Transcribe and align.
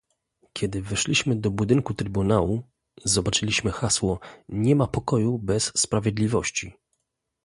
kiedy 0.53 0.81
weszliśmy 0.81 1.35
do 1.35 1.51
budynku 1.51 1.93
trybunału, 1.93 2.63
zobaczyliśmy 3.05 3.71
hasło 3.71 4.19
"nie 4.49 4.75
ma 4.75 4.87
pokoju 4.87 5.37
bez 5.37 5.71
sprawiedliwości" 5.77 6.73